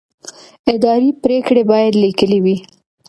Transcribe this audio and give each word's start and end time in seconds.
اداري 0.73 1.09
پرېکړې 1.23 1.63
باید 1.71 1.93
لیکلې 2.03 2.39
وي. 2.43 2.57